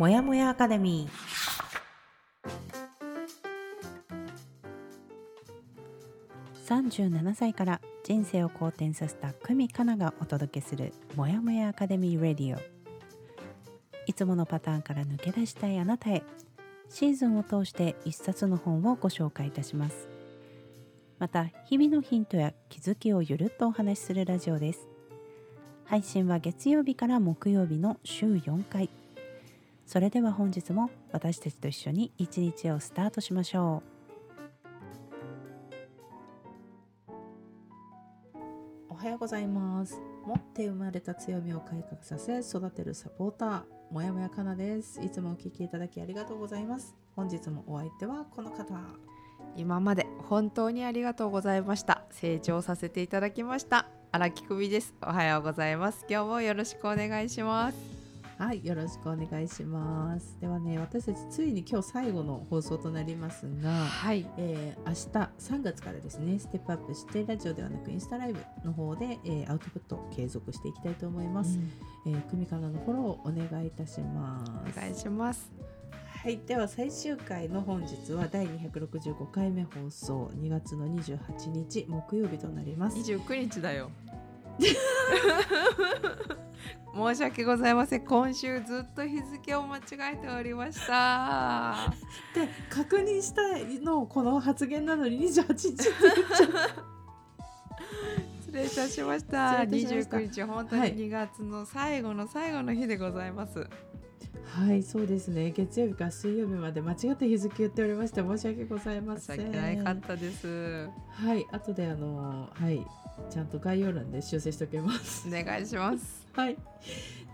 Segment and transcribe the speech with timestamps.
[0.00, 6.88] もやもやアカデミー。
[6.88, 12.60] 37歳から人生を好転させた久美かながお届けするもやもやアカデミーレディオ。
[14.06, 16.22] いつものパターンから抜け出したいあなたへ
[16.88, 20.08] シーズンを通して一冊の本をご紹介いたします。
[21.18, 24.88] また日々のヒントや気づきをゆるっとお話しするラジオです。
[25.84, 28.88] 配信は月曜日から木曜日の週4回。
[29.90, 33.90] それでは本日も私たちと一緒に一日をスタートしましょう。
[38.88, 40.00] おはようございます。
[40.24, 45.02] 持って生まれた強みを改革させ育てるサポーターもやもやかなです。
[45.02, 46.94] いつもお聞きいただきありがとうございます。
[47.16, 48.66] 本日もお相手はこの方。
[49.56, 52.04] 今まで本当にありがとうございました。
[52.12, 53.88] 成長させていただきました。
[54.12, 54.94] 荒木久美です。
[55.02, 56.06] おはようございます。
[56.08, 57.99] 今日もよろしくお願いします
[58.40, 60.38] はい、よろしくお願いします。
[60.40, 71.58] ではね、私たちついに今日最後の放送となりますが、はい、えー、明日3月からですね、ステップアップしてラジオではなくインスタライブの方で、えー、アウトプット継続していきたいと思います。
[72.06, 74.50] うん、えー、組からのフォローお願いいたします。
[74.50, 75.52] お願いします。
[76.22, 82.96] はい、では最終回の本日は第265回目放送2月の28日木曜日となります。
[82.96, 83.90] 29日だよ。
[86.94, 89.80] 申し訳ございません今週ずっと日付を間違
[90.14, 91.92] えておりました
[92.34, 93.42] で確認した
[93.82, 96.90] のこの発言なのに28日って言っちゃ
[98.40, 103.68] 失礼いたしました29日本当に2月の最後の最後の日でございます、はい
[104.44, 105.52] はい、そうですね。
[105.52, 109.52] 月曜日から水曜日まで間違った日付言っておりまして申し訳ございません。
[109.52, 110.88] ないかったです。
[111.10, 112.84] はい、後であのはい、
[113.30, 115.28] ちゃんと概要欄で修正しておきます。
[115.28, 116.19] お願いします。
[116.32, 116.56] はい。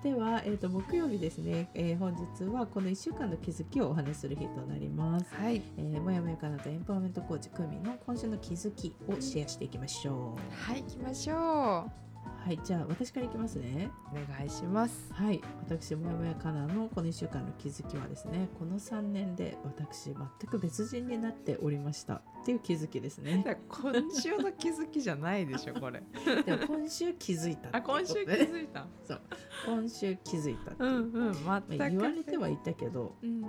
[0.03, 5.35] では、えーと、と木曜日ですね、えー、本日はこの1週間の気づきをお話しする日となります。
[5.35, 5.63] はい。
[5.77, 10.71] えー、もやもやかなとエンパワーメントコーチ久美の今週の気づきをシェアしていきましょう。
[10.71, 12.16] はい、行きましょう。
[12.47, 13.91] はい、じゃあ私からいきますね。
[14.13, 15.13] お願いします。
[15.13, 20.17] はい、私もやもやかなのこの1週間の気づきはですね、この3年で私全
[20.49, 23.45] く別人になっておりましたっていう気づきですね。
[23.69, 26.01] 今週の気づきじゃないでしょこれ。
[26.47, 28.87] でも今週気づいたあ、今週気づいた。
[29.03, 29.21] そう、
[29.67, 33.41] 今週気づいたうんうん、全く、まあ、言われてはいたけど、うん、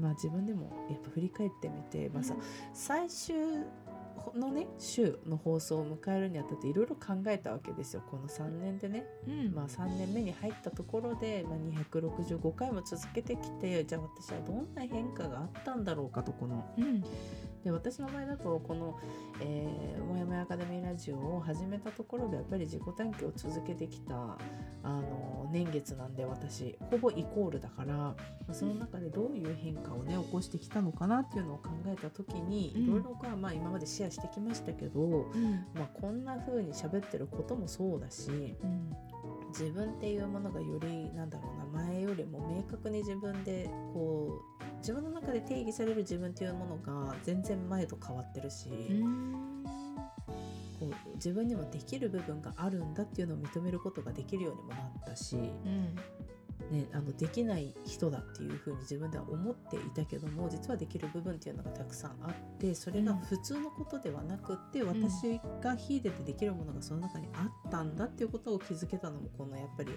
[0.00, 2.40] まあ自分でもやっぱ振り返ってみて、まあさ、うん、
[2.72, 3.34] 最終
[4.34, 8.02] のね週の放送を迎えるにあたっていろいろ考えたわけですよ。
[8.10, 16.64] この3年でね、うん、まあ3年目に入ったところで、まあ、265回も続けてきてじゃあ私はどんな変化があったんだろうかとこの。
[17.68, 18.98] うんで私の場合だとこの、
[19.40, 28.14] えー、もやもやアカデミーラジオを始めたところでやっぱり自己探求を続けてきたあの年月なんで私ほぼイコールだから
[28.52, 38.30] その中でどういう変化をね起こしてきたのかなっていうのを考えた時に、いろいろか、まあ、今までシェアしてきましたけど、うん、まあ、こんな風に喋ってることもそうだし、
[38.62, 38.90] うん、
[39.48, 48.68] 自分っていうものがよりなんだろうな前よりも明確に自分でこう自分の中で定義される自分っていうものが全然前と変わってるし、
[50.78, 55.94] こう自分にもできる部分があるんだっていうのを認めることができるようにもなったし、うん、
[56.70, 69.92] ね、あのできない人だっていうふうに自分では思っていたけども実はできる部分っていうのがたくさんあってそれが普通のことではなくって、うん、私が秀でてできるものがその中にあったんだっていうことを気づけたのもこのやっぱり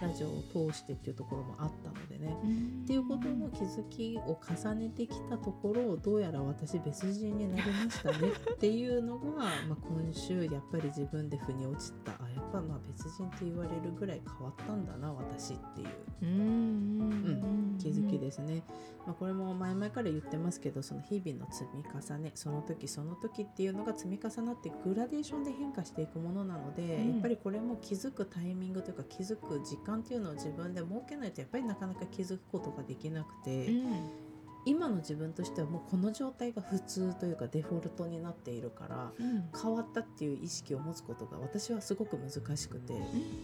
[0.00, 2.36] ラジオを通してっていうところもあったのでね。
[2.84, 15.88] っていうことの気づきを重ねてきたところどうやら私別人になりましたねっていうのが、まあ、今週やっぱり自分で腑に落ちたあやっぱまあ別人って言われるぐらい変わったんだな私っていう。
[16.22, 18.62] うん気づきですね、
[19.06, 33.66] まあ、これも前々から言ってますけどその日々の積み重ねその時その時っていうのが積み重なってグラデーションで変化していくものなので、うん、やっぱりこれも気づくタイミングというか気づく時間っていうのを自分で設けないとやっぱりなかなか気づくことができなくて。
[33.66, 34.24] うん。
[34.66, 42.94] 今の自分としてはもうこの状態が普通というかデフォルトになっているから、うん、変わったっていう意識を持つことが私はすごく難しくて、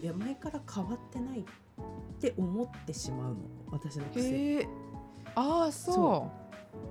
[0.01, 1.43] いや前から変わってないっ
[2.19, 3.37] て思ってしまうの
[3.69, 4.67] 私の癖。
[5.35, 6.40] ああそう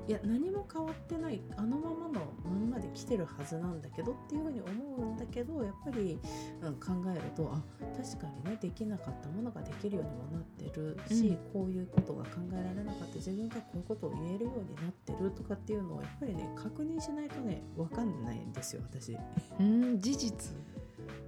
[0.08, 6.18] いや何も変わってないあのままのまんまで来てるはずなんだけどっていうふうに思うんだけどやっぱり、
[6.62, 7.62] うん、考えるとあ
[7.96, 19.16] 確かにねできなかったものができるようにもなってるし、うん、こういうことが考えられなかった自分がこういうことを言えるようになってるとかっていうのをやっぱりね確認しないとね分かんないんですよ私。
[19.60, 20.56] うん事実。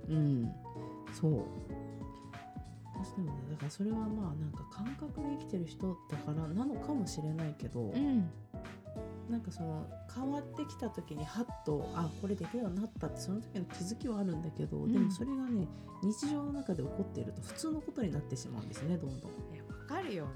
[0.09, 0.53] うん。
[1.13, 1.45] そう
[3.05, 4.07] 私でもねだからそれはまあ
[4.41, 8.31] なんか感覚で生きてる人だからなのかもしれないけど、うん。
[9.31, 14.93] なんかその変わってきた時にハッとあこれできるようになったってその時の気づきはあるんだけど、ん。
[14.93, 15.67] でもそれがね
[16.03, 19.31] 日常の中で起こっていると普通のことになってしまうんですねどんどん。
[19.55, 20.27] いやわかるよ。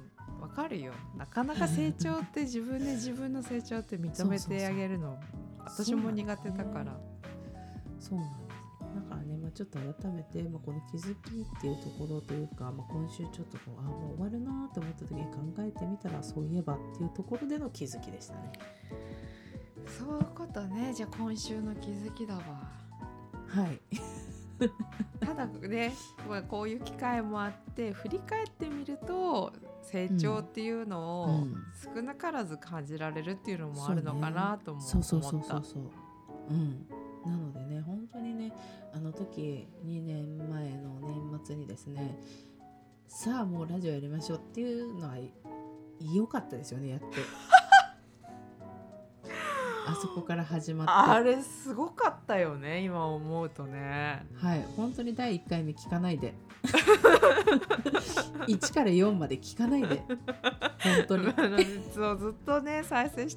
[0.40, 0.92] わかるよ。
[1.16, 5.18] なかなか成長って自分で 自分の成長って認めてあげるの
[5.58, 6.98] 私も苦手だから。
[7.98, 8.45] そうなん
[9.56, 18.52] ちょっと改めて、まあ、この気づきっていうところというか、まあ、今週ちょっとこうあもう終わるなと思った時に考えてみたらそういえばっていうところでの気づきでしたね。
[19.98, 20.92] そういうことね。
[20.92, 22.42] じゃあ今週の気づきだわ。
[23.48, 23.80] はい、
[25.20, 25.94] ただね、
[26.28, 31.54] まあ、こういう機会もあって振り返ってみると成長っていうのをうん。
[31.94, 35.82] 少なからず感じられるっていうのもあるのかなともそうそうそう思ったそうそう。
[36.50, 36.86] うん
[37.26, 38.52] なのでね本当にね
[38.94, 42.18] あの時2年前の年末にですね
[43.08, 45.16] さあもうラジオやりましょうっていうのは
[46.00, 47.06] 良かったですよねやって。
[49.88, 50.92] あそこから始まって。
[50.92, 54.26] あれすごかったよね今思うとね。
[54.34, 56.34] はい、本当に第1回目聞かないで。
[58.48, 60.02] 1から4まで聞かないで。
[60.08, 61.32] 本当に。
[61.94, 62.00] ず
[62.30, 63.28] っとね再生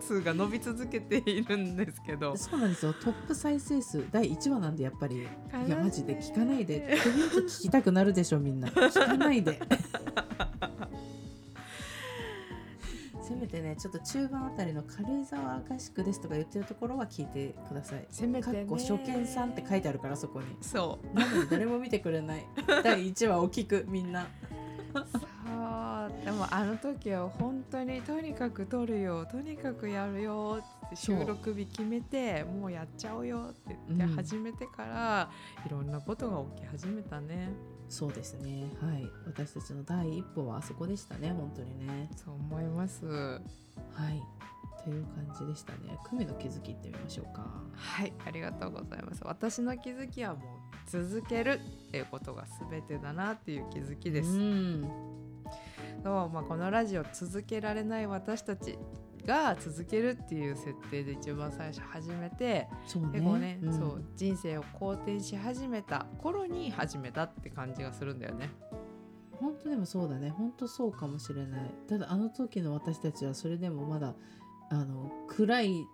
[0.00, 2.36] 数が伸び続けているんですけど。
[2.36, 2.92] そうなんですよ。
[2.92, 5.16] トップ再生数第1話なんでやっぱり。
[5.16, 5.70] い。
[5.70, 6.78] やマジで聞かないで。
[6.78, 8.68] って言うと聞きたくなるでしょみんな。
[8.68, 9.60] 聞かないで。
[13.22, 18.06] せめてねちょっと中盤あたりの軽井沢合宿ですとか言ってるところは聞いてください。
[18.10, 18.66] せめてね。
[18.70, 20.46] 初見さんって書いてあるからそこに。
[20.62, 21.18] そう。
[21.18, 22.46] なのに誰も見てくれない。
[22.82, 24.26] 第1話を聞くみんな
[26.28, 34.14] でもあの時は本当にとにかく撮るよとにかくやるよって収録日決めてもうやっちゃおうよって言ってうん。
[34.14, 35.30] 始めてから、
[35.64, 37.48] いろんなことが起き始めたね。
[37.88, 38.64] そうですね。
[38.78, 39.10] はい。
[39.26, 42.10] 私たちの第一歩はあそこでしたね本当にね。
[42.14, 43.06] そう思います。
[43.06, 43.40] は
[44.10, 44.22] い。
[44.84, 45.96] という感じでしたね。
[46.10, 47.46] 久美の気づきいってみましょうか。
[47.74, 48.12] はい。
[48.26, 49.22] ありがとうございます。
[49.24, 51.58] 私の気づきはもう続ける
[51.88, 55.07] っていうことが全てだなっていう気づきです、うん
[56.08, 58.78] そうまあ、このラジオ続けられない私たち
[59.26, 63.08] が続けるっていう設定で一番最初始めてそうね。
[63.12, 63.72] でこうね、ん。
[63.74, 68.48] そう人生を好転し始めた頃に始めたって感じがするんだよね。
[69.32, 70.30] 本当でもそうだね。
[70.30, 71.70] 本当そうかもしれない。
[71.86, 74.14] ただあの時の私たちはそれでもまだ
[74.70, 75.84] あの暗い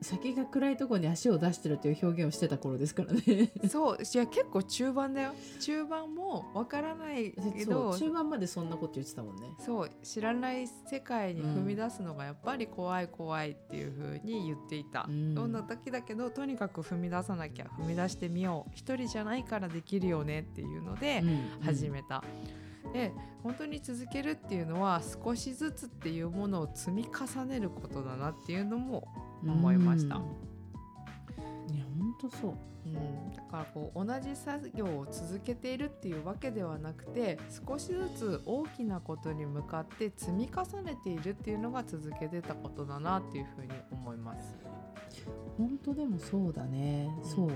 [0.00, 3.50] 先が暗いところに足を出してるという表現をしてた頃ですからね。
[3.68, 5.34] そういや結構中盤だよ。
[5.60, 9.54] 中盤もわからないけそどう中盤までそんなこと言ってたもんね。
[9.58, 15.34] そう知らない世界に踏み出すのがやっぱり怖い怖いっていう風に言っていた、うん。
[15.34, 18.70] どんな時だけどとにかく踏み出さなきゃ踏み出してみよう。
[18.74, 21.64] 一人じゃないからできるよねっていうのでうん。
[21.64, 22.22] 始めた。
[22.92, 23.12] で
[23.42, 29.08] 本当に続けるっていうのは少しずつっていうものを積み重ねることだなっていうのも
[29.42, 30.16] 思いました。
[30.16, 31.74] うん。
[31.74, 32.54] いや本当そう。
[32.86, 44.56] うん、だからこう同じ作業を続けているっていうわけではなくて少しずつ大きなことに向かって積み重ねているっていうのが続けてたことだなっていうふうに思います。
[45.58, 47.28] 本当でもそうだね、うん。
[47.28, 47.50] そう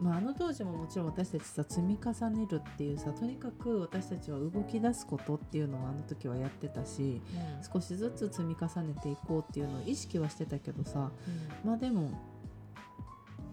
[0.00, 7.22] まああの当時ももちろん私たちさ積み重ねるっていうさとにかく私たちは動き出すことっていうのをあの時はやってたし
[7.72, 11.10] 少しずつ積み重ねていこうっていうのを意識はしてたけどさ
[11.64, 12.10] まあでも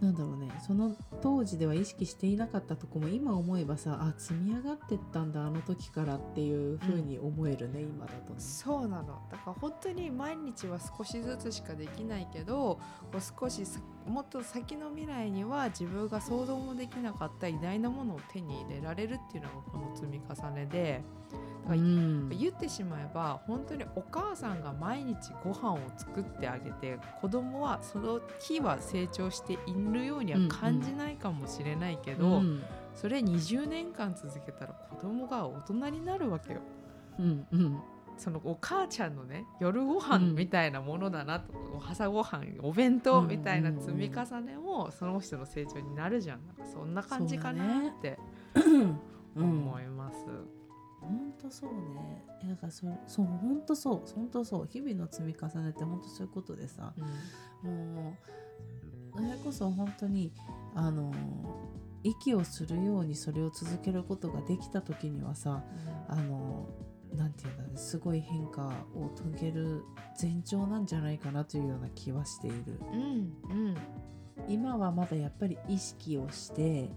[0.01, 0.51] なんだろうね。
[0.65, 8.39] その当時では意識していなかったとこも今思えばさあ積み上がってったんだあの時からっていう風に思えるね、今だとね。
[8.39, 9.21] そうなの。
[9.31, 12.79] だから本当に毎日は少しずつしかできないけど
[13.11, 21.01] こう少しさもっと先の未来には自分が想像もできなかった偉大なものを手に入れられるっていうのがこの積み重ねで
[21.69, 22.29] うん。
[22.29, 32.63] 言ってしまえば本当にお母さんが毎日ご飯を作ってあげて子供はその日は成長しているようには感じないかもしれないけど、うん。
[32.93, 36.59] それ20年間続けたら子供が大人になるわけよ。
[37.19, 37.79] うんうん。
[38.15, 41.53] そのお母ちゃんのね夜ご飯うんみたいなものだなと、
[41.89, 46.45] 朝ごはんお弁当みたいな積み重ねもその人の成長になるじゃん。
[46.45, 48.19] なんかそんな感じかなって
[48.53, 48.99] うん
[49.35, 50.17] 思います。
[51.03, 52.25] 本当そうね。
[52.43, 54.13] いやだからそれそう本当そう。
[54.15, 54.67] 本当そう。
[54.67, 56.93] 日々の積み重ねって本当そういうことでさ。
[57.63, 58.17] も
[59.15, 60.31] うそれこそ本当に
[60.75, 61.13] あの
[62.03, 65.63] 息をするようにそれを続けることができた時にはさ
[66.07, 66.67] あの
[67.15, 69.83] なんていうんだろすごい変化を遂げる
[70.19, 72.79] 前兆なんじゃないかなというような気はしている。
[72.91, 73.01] うん
[73.49, 73.77] うん。
[74.47, 76.89] 今はまだやっぱり意識をして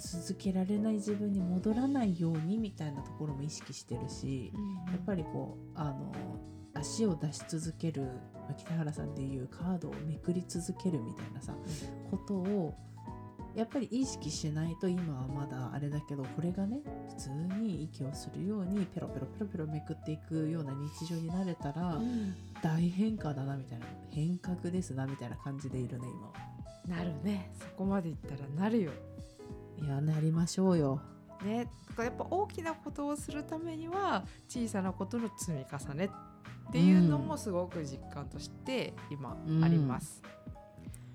[0.00, 4.52] 続けられない自分に戻らないようにみたいなところも意識してるし、
[4.88, 6.12] やっぱりこうあの
[6.74, 11.54] 足を出し続けるまあ北原さんでいうカードをめくり続けるみたいなさ、
[12.10, 12.74] ことを
[13.54, 16.78] やっぱり意識しないと今はまだあれだけどこれがね
[17.08, 22.34] 普通に息をするようにペロペロペロペロめくっていくような日常になれたら、うん。
[22.62, 26.32] 大変化だなみたいな変革ですなみたいな感じでいるね今は。
[26.86, 27.50] なるね。
[27.58, 28.92] そこまでいったらなるよ
[29.82, 31.00] いやなりましょうよ。
[31.44, 36.10] ねだからやっぱ大きなことをするためには小さなことの積み重ね
[36.68, 40.22] っていうのもすごく実感として今あります。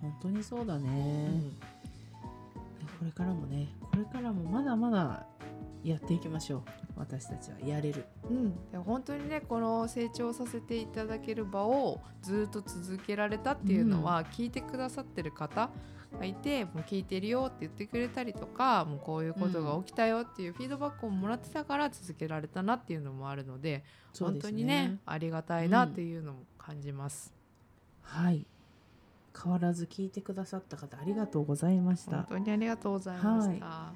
[0.02, 1.30] 本当にそうだね。
[1.30, 1.76] うん
[3.00, 5.26] これからもねこれからもまだまだ
[5.84, 6.64] やっていきましょう
[6.96, 8.06] 私たちはやれる。
[8.30, 15.70] うん、で本当にねこの成長させていただける場をずっと続けられたっていうのは、聞いてくださってる方
[16.16, 23.84] がいてもう聞いてるよって言ってくれたりとかもうこういうことが起きたよっていうフィードバックをもらってたから続けられたなっていうのもあるので
[24.22, 27.34] うです当にねありがたいなっていうのも感じます。
[28.02, 28.46] はい
[29.44, 32.26] 変わらず聞いてくださった方ありがとうございました本。
[32.30, 33.94] 当にありがとうございました。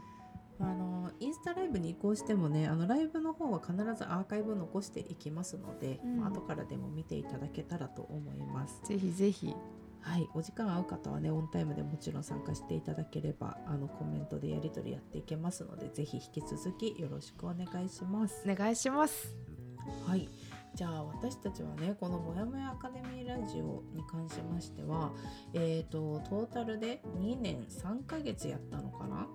[0.61, 8.81] あのインスタライブに移行してもねあのライブの方は必ずアーカイブ残していきますので、うんまあ後からでも見ていただけたらと思います。
[8.83, 9.55] ぜひぜひ
[10.01, 18.43] はい、お時間合う方はねオンタイムでもちろん参加していただければあのコメントでやり取りやっていけますのでぜひ引き続きよろしくお願いします。
[18.49, 19.35] お願いします。
[20.07, 20.27] はい
[20.75, 25.11] じゃあ私たちはねこの「もやもやアカデミーラジオ」に関しましては
[25.53, 29.27] えー、とトータルで2年3ヶ月やったのかな？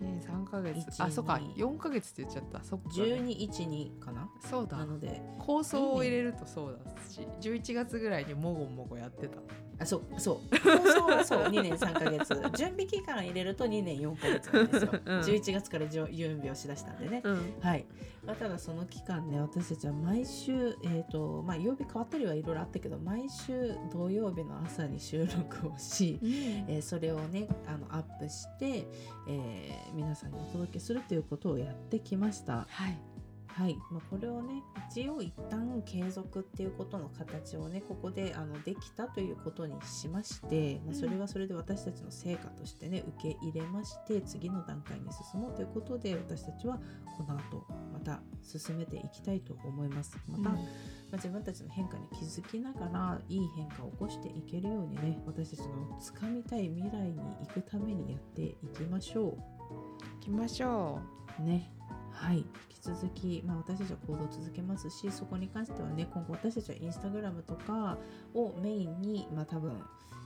[0.00, 0.78] ね三ヶ月。
[0.78, 2.64] 一あそっか二四ヶ月って言っちゃった。
[2.64, 4.28] そっか、1212かな？
[4.40, 4.78] そうだ。
[4.78, 9.38] なので構想を入れるとそうだし11月ぐらいにもごもごやってた
[9.82, 10.58] あそうそう。
[10.58, 11.42] 放送はそう。
[11.44, 12.56] 2年3ヶ月。
[12.56, 15.20] 準備期間入れると2年4ヶ月なんですよ、うん。
[15.20, 17.54] 11月から準備をしだしたんでね、うん。
[17.60, 17.84] はい、
[18.24, 28.86] まあ、ただその期間ね私たちは毎週、えーとまあ、曜日変わったりはいろいろあったけど毎週土曜日の朝に収録をし、えーそれをねあのアップして、
[29.28, 32.66] えー皆さんにお届けするということをやってきました。
[32.68, 33.11] はい
[33.54, 33.76] はい。
[33.90, 46.78] まあ、これをね一応一旦継続っていうことの形をねここであのできたということにしまして、まあ、それはそれで私たちの成果としてね受け入れまして次の段階に進もうということで私たちは
[47.16, 50.18] この後また進めていきたいと思います。
[50.26, 59.36] また、まあ、自分たちの変化に気づきながらいい変化を起こしていけるようにね私たちの掴みたい未来に行くためにやっていきましょ
[60.16, 61.00] 行きましょ
[61.38, 61.42] う。
[61.42, 61.70] ね
[62.22, 62.38] はい。
[62.38, 67.98] 引き続き、まあ、私たちは行動を続けますしそこに関してはね今後私たちはインスタグラムとか
[68.32, 69.82] をメインに、まあ、多分、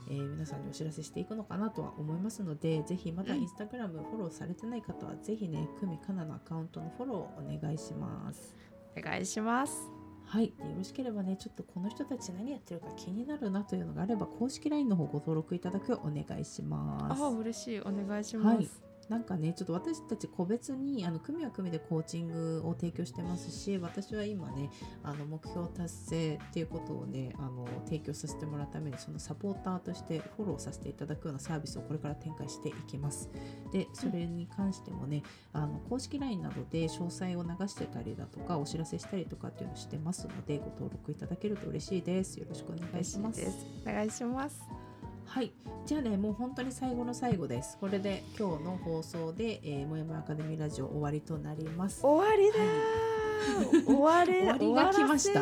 [0.09, 3.41] えー皆さんにお知らせしていくのかなとは思いますのでぜひまだうん。
[3.41, 8.55] インスタグラムフォローされてない方はぜひね久美かなのアカウントのフォローをお願いします。
[8.95, 9.89] うお願いします。
[10.25, 17.23] はい、でよろしければねちょっとこの人たち何やってるか気になるなというのがあれば公式 LINE の方ご登録いただくようお願いします。
[17.23, 17.79] あ嬉しい。
[17.81, 24.69] お願いします、はいなんかねちょっと私たち個別にあの組は組でコーチングを提供してますし私は今ね
[25.03, 33.29] あの目標達成っていうことをねあの提供させてもらうためにそのサポーターとしてフォローさせていただくようなサービスをこれから展開していきます。
[33.71, 35.23] でそれに関してもね
[35.53, 42.37] あの公式 LINE などで詳細を流してたりだとかお知らせしたりとかっていうのをしてますのでご登録いただけると嬉しいです。
[42.39, 43.39] よろしくお願いします。
[43.39, 44.86] ですお願いします
[45.27, 45.51] はい、
[45.85, 47.77] じゃあねもう本当に最後の最後です。
[47.79, 52.01] これで今日の放送で、えー、もやもやアカデミーラジオ終わりとなります。
[52.01, 53.85] 終わりだー。
[53.85, 55.41] 終われ 終わりが来ました。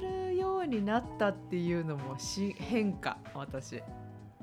[0.00, 3.82] るようになったっていうのもし変化私。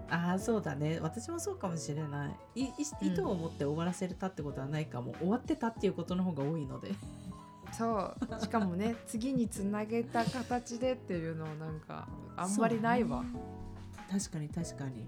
[0.07, 0.99] ああそうだね。
[1.01, 2.61] 私もそうかもしれない。
[2.61, 3.07] いいうん。
[3.07, 6.91] 意図を持って終わらせたってことはないかも、終わってたっていうことの方が多いので。
[7.71, 8.39] そう。
[8.39, 13.54] しかもね次につなげた形でっていうのをなんかあんまりないわ、ね
[14.09, 15.07] 確かに確かに。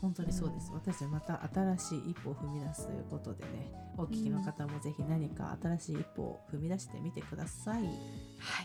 [0.00, 7.84] 本当にそうです、私たちまた新しい一歩を踏み出すということでねお聞きの方もぜひ何か新しい一歩を踏み出してみてください。
[7.84, 7.88] は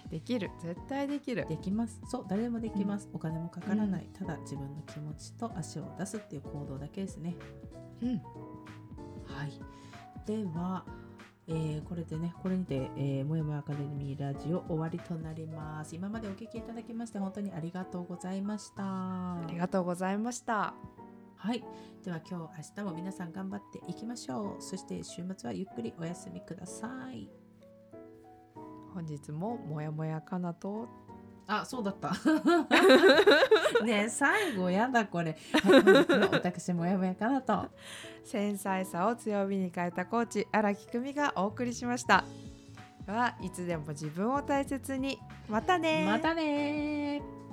[0.06, 0.10] い。
[0.10, 0.50] できる。
[0.60, 1.46] 絶対できる。
[1.48, 2.02] できます。
[2.10, 7.38] そう誰でもできます、お金もかからない、ただ自分の気持ちと足を出すっていう行動だけですね。
[8.02, 8.18] うん。
[8.18, 9.54] はい。
[10.26, 10.84] では、
[11.52, 15.96] えーこれでねこれにて、えーもやもやアカデミーラジオ終わりとなります。
[15.96, 18.84] 今までお聞きいただきまして本当にありがとうございました。
[18.84, 20.76] ありがとうございました。
[21.36, 21.64] はい。
[22.06, 24.62] では今日明日も皆さん頑張っていきましょう。
[24.62, 27.28] そして週末はゆっくりお休みください。
[28.94, 30.88] 本日ももやもやかなと
[31.52, 32.12] あそうだった。
[33.84, 37.68] ねえ最後やだこれ、 はい、私もやもやかなと。
[38.24, 42.24] 繊細さを強みに変えたコーチ荒木久美がお送りしました。
[43.08, 45.20] はいつでも自分を大切に。
[45.50, 47.49] またねまたねー